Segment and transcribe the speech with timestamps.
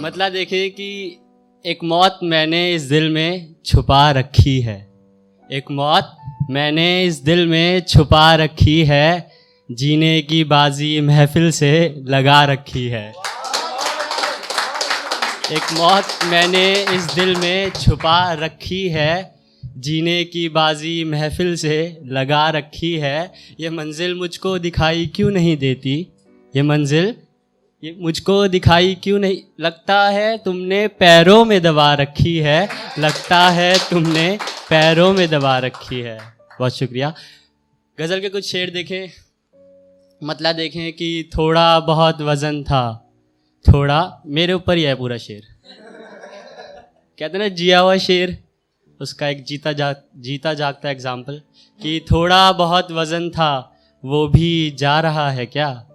[0.00, 1.18] मतलब देखिए कि
[1.64, 4.76] एक मौत मैंने इस दिल में छुपा रखी है।
[5.50, 6.16] एक मौत
[6.50, 9.30] मैंने इस दिल में छुपा रखी है,
[9.70, 13.08] जीने की बाजी महफिल से लगा रखी है।
[15.52, 19.34] एक मौत मैंने इस दिल में छुपा रखी है,
[19.76, 26.12] जीने की बाजी महफिल से लगा रखी है। ये मंजिल मुझको दिखाई क्यों नहीं देती?
[26.56, 27.14] ये मंजिल
[27.84, 29.38] ये मुझको दिखाई क्यों नहीं?
[29.60, 32.68] लगता है तुमने पैरों में दबा रखी है।
[32.98, 34.38] लगता है तुमने
[34.70, 36.18] पैरों में दबा रखी है।
[36.58, 37.14] बहुत शुक्रिया।
[38.00, 39.08] गज़ल के कुछ शेर देखें।
[40.24, 43.12] मतलब देखें कि थोड़ा बहुत वज़न था।
[43.68, 45.42] थोड़ा, मेरे ऊपर ही है पूरा शेर।
[47.18, 48.38] कहते ना, जिया हुआ शेर,
[49.00, 51.42] उसका एक जीता जा, जीता जागता एग्ज़ाम्पल
[51.82, 55.88] कि थोड़ा बहुत वज़न था, वो भी जा रहा है क्या?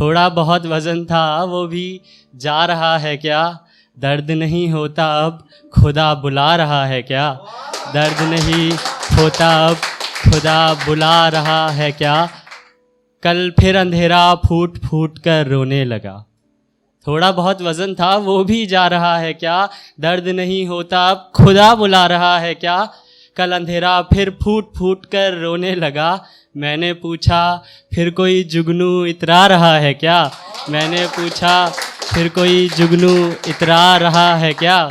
[0.00, 2.00] थोड़ा बहुत वज़न था, वो भी
[2.36, 3.58] जा रहा है क्या?
[3.98, 7.40] दर्द नहीं होता अब, खुदा बुला रहा है क्या?
[7.94, 8.72] दर्द नहीं
[9.18, 9.76] होता अब,
[10.24, 12.28] खुदा बुला रहा है क्या?
[13.22, 16.26] कल फिर अंधेरा फूट फूट कर रोने लगा।
[17.06, 19.68] थोड़ा बहुत वज़न था, वो भी जा रहा है क्या?
[20.00, 22.88] दर्द नहीं होता अब, खुदा बुला रहा है क्या?
[23.36, 26.24] कल अंधेरा फिर फूट फूट कर रोने लगा।
[26.56, 27.64] मैंने पूछा,
[27.94, 30.30] फिर कोई जुगनू इतरा रहा है क्या?
[30.70, 31.68] मैंने पूछा,
[32.14, 34.90] फिर कोई जुगनू इतरा रहा है क्या?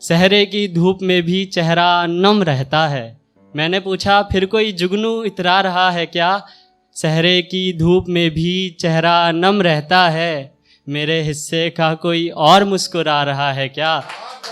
[0.00, 3.20] सहरे की धूप में भी चेहरा नम रहता है।
[3.56, 6.46] मैंने पूछा, फिर कोई जुगनू इतरा रहा है क्या?
[6.94, 10.54] सहरे की धूप में भी चेहरा नम रहता है।
[10.88, 14.04] मेरे हिस्से का कोई और मुस्कुरा रहा है क्या?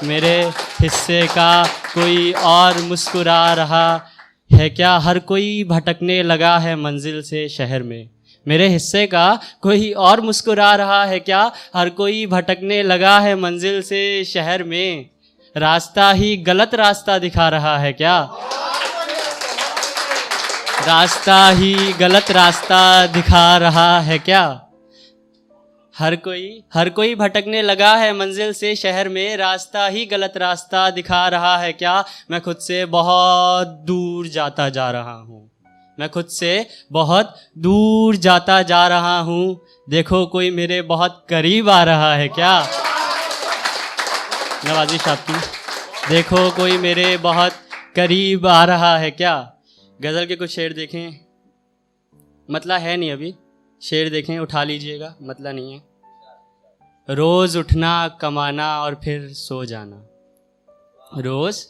[0.04, 0.42] मेरे
[0.80, 4.10] हिस्से का कोई और मुस्कुरा रहा
[4.50, 8.08] है क्या हर कोई भटकने लगा है मंजिल से शहर में?
[8.48, 11.52] मेरे हिस्से का कोई और मुस्कुरा रहा है क्या?
[11.76, 15.10] हर कोई भटकने लगा है मंजिल से शहर में?
[15.56, 18.18] रास्ता ही गलत रास्ता दिखा रहा है क्या?
[20.86, 24.44] रास्ता ही गलत रास्ता दिखा रहा है क्या?
[25.98, 30.90] हर कोई हर कोई भटकने लगा है मंजिल से शहर में, रास्ता ही गलत रास्ता
[30.90, 32.04] दिखा रहा है क्या?
[32.30, 35.50] मैं खुद से बहुत दूर जाता जा रहा हूँ।
[35.98, 39.60] मैं खुद से बहुत दूर जाता जा रहा हूँ।
[39.90, 42.68] देखो कोई मेरे बहुत करीब आ रहा है क्या?
[44.66, 45.38] नवाजी शापी
[46.08, 47.52] देखो कोई मेरे बहुत
[47.96, 49.52] करीब आ रहा है क्या?
[50.02, 51.20] गज़ल के कुछ शेर देखें।
[52.50, 53.34] मतला है नहीं अभी।
[53.82, 55.82] शेर देखें, उठा लीजिएगा मतलब नहीं है।
[57.10, 60.06] रोज़ उठना, कमाना और फिर सो जाना।
[61.18, 61.66] रोज़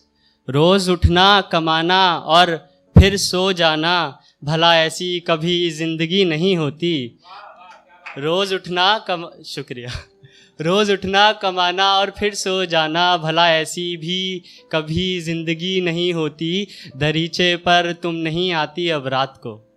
[0.51, 7.19] रोज़ उठना, कमाना और फिर सो जाना, भला ऐसी कभी ज़िंदगी नहीं होती।
[8.19, 9.91] रोज़ उठना, कम, शुक्रिया।
[10.61, 14.43] रोज़ उठना, कमाना और फिर सो जाना, भला ऐसी भी
[14.73, 16.67] कभी ज़िंदगी नहीं होती।
[16.97, 19.74] दरीचे पर तुम नहीं आती अब रात को।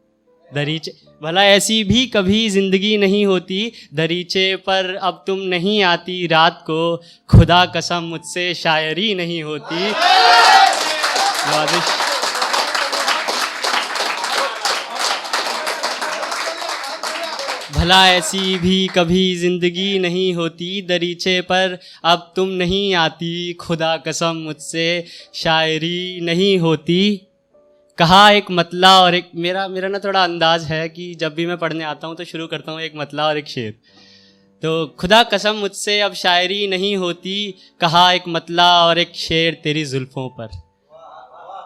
[0.52, 0.92] दरीचे,
[1.22, 3.72] भला ऐसी भी कभी ज़िंदगी नहीं होती?
[3.94, 6.98] दरीचे पर अब तुम नहीं आती रात को।
[7.30, 9.92] खुदा कसम मुझसे शायरी नहीं होती।
[17.74, 20.82] भला ऐसी भी कभी ज़िंदगी नहीं होती?
[20.82, 27.27] दरीचे पर अब तुम नहीं आती। खुदा कसम मुझसे शायरी नहीं होती।
[27.98, 31.58] कहा एक मतला और एक मेरा मेरा ना थोड़ा अंदाज है कि जब भी मैं
[31.58, 33.72] पढ़ने आता हूँ तो शुरू करता हूँ एक मतला और एक शेर।
[34.64, 39.84] तो खुदा कसम मुझसे अब शायरी नहीं होती, कहा एक मतला और एक शेर तेरी
[39.86, 40.50] जुल्फ़ों पर।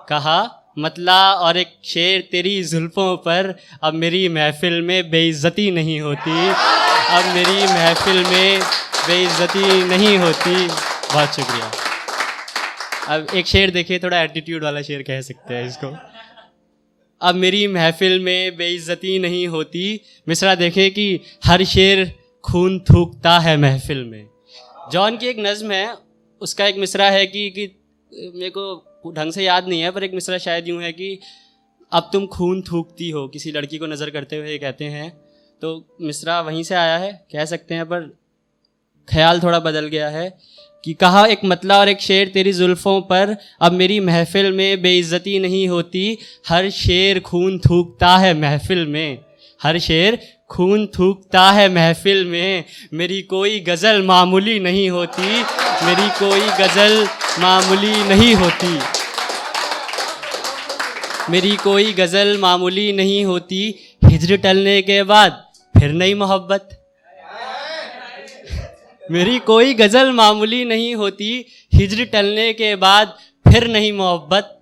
[0.10, 0.40] कहा
[0.80, 3.54] मतला और एक शेर तेरी जुल्फ़ों पर,
[3.84, 6.48] अब मेरी महफिल में बेइज्जती नहीं होती,
[7.10, 8.62] अब मेरी महफिल में
[9.08, 11.72] बेइज्जती नहीं होती। बहुत शुक्रिया।
[13.08, 15.92] अब एक शेर देखिए, थोड़ा एटीट्यूड वाला शेर कह सकते हैं इसको।
[17.22, 22.06] अब मेरी महफिल में बेइज्जती नहीं होती। मिसरा देखे कि हर शेर
[22.44, 24.28] खून थूकता है महफिल में।
[24.92, 25.96] जॉन की एक नज़म है,
[26.42, 27.68] उसका एक मिसरा है कि कि
[28.12, 31.18] मेरे को ढंग से याद नहीं है, पर एक मिसरा शायद यूँ है कि
[31.92, 35.10] अब तुम खून थूकती हो, किसी लड़की को नज़र करते हुए कहते हैं।
[35.62, 38.10] तो मिसरा वहीं से आया है, कह सकते हैं, पर
[39.08, 40.28] ख्याल थोड़ा बदल गया है।
[40.86, 45.40] कि कहा एक मतला और एक शेर तेरी जुल्फ़ों पर, अब मेरी महफिल में बेइज्जती
[45.40, 46.18] नहीं होती।
[46.50, 49.18] हर शेर खून थूकता है महफिल में।
[49.64, 50.20] हर शेर
[50.50, 52.64] खून थूकता है महफिल में।
[52.94, 55.44] मेरी कोई गज़ल मामूली नहीं होती।
[55.86, 57.08] मेरी कोई गज़ल
[57.40, 58.80] मामूली नहीं होती।
[61.30, 65.44] मेरी कोई गज़ल मामूली नहीं होती। हिजर टलने के बाद
[65.80, 66.81] फिर नई मोहब्बत।
[69.12, 74.58] मेरी कोई गज़ल मामूली नहीं होती। हिजर टलने के बाद फिर नहीं मोहब्बत।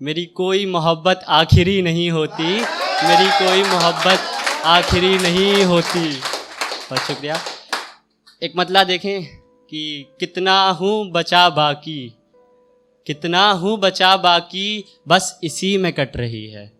[0.00, 2.54] मेरी कोई मोहब्बत आखिरी नहीं होती।
[3.02, 4.18] मेरी कोई मोहब्बत
[4.64, 7.40] आखिरी नहीं होती। बहुत शुक्रिया।
[8.42, 9.24] एक मतला देखें
[9.70, 12.12] कि कितना हूँ बचा बाकी।
[13.06, 16.72] कितना हूँ बचा बाकी, बस इसी में कट रही है।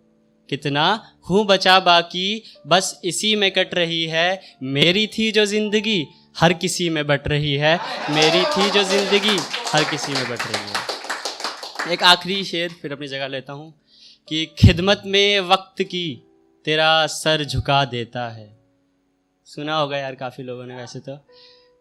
[0.49, 6.53] कितना हूँ बचा बाकी, बस इसी में कट रही है। मेरी थी जो ज़िंदगी हर
[6.53, 7.75] किसी में बट रही है।
[8.11, 9.37] मेरी थी जो ज़िंदगी,
[9.73, 13.73] हर किसी में बट रही है। एक आखिरी शेर फिर अपनी जगह लेता हूँ
[14.29, 16.23] कि खिदमत में वक्त की
[16.65, 18.51] तेरा सर झुका देता है।
[19.47, 21.17] सुना होगा यार काफ़ी लोगों ने वैसे तो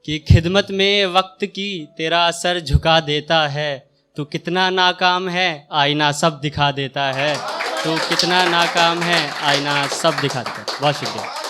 [0.05, 6.11] कि खिदमत में वक्त की तेरा सर झुका देता है। तू कितना नाकाम है, आईना
[6.11, 7.35] सब दिखा देता है।
[7.83, 11.40] तू कितना नाकाम है, आईना सब दिखा देता है। बहुत शुक्रिया।